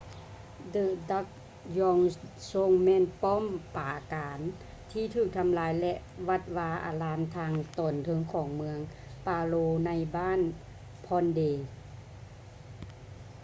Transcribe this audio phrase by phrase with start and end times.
[0.73, 1.99] the drukgyal
[2.43, 3.43] dzong ແມ່ນປ້ອມ
[3.75, 4.39] ປາການ
[4.91, 5.93] ທີ່ຖືກທໍາລາຍ ແລະ
[6.27, 8.79] ວັດວາອາຣາມທາງຕອນເທິງຂອງເມືອງ
[9.25, 10.41] paro ໃນບ້ານ
[11.05, 11.55] phondey